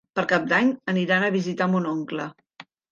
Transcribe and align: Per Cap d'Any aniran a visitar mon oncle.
Per 0.19 0.21
Cap 0.29 0.47
d'Any 0.53 0.71
aniran 0.95 1.29
a 1.29 1.31
visitar 1.39 1.71
mon 1.77 1.89
oncle. 1.95 2.31